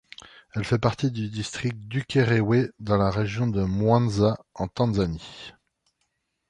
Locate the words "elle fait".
0.55-0.79